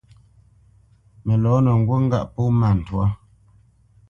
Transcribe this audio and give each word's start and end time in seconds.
Mə 1.25 1.33
lɔ̌nə 1.43 1.71
ŋgút 1.79 2.01
ŋgâʼ 2.05 2.27
pó 2.33 2.41
nâ 2.59 2.69
twá. 2.85 3.05